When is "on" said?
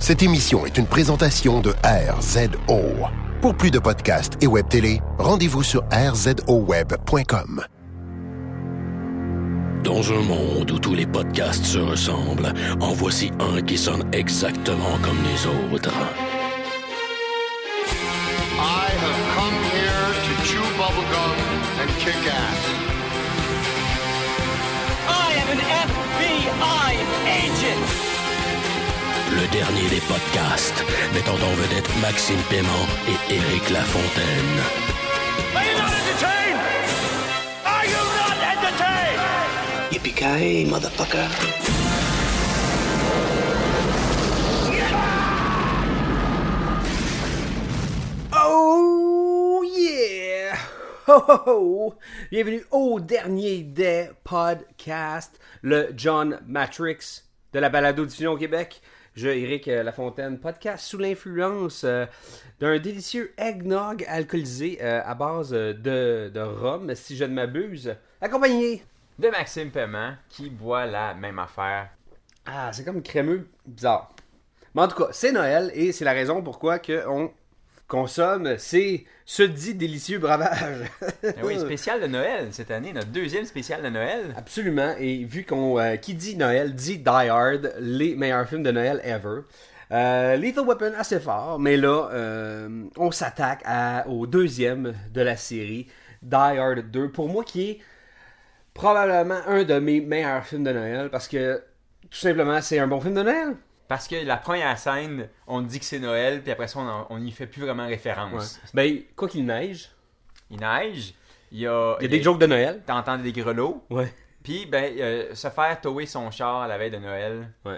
77.08-77.32, 92.96-93.10, 105.46-105.62, 106.80-106.86, 107.10-107.20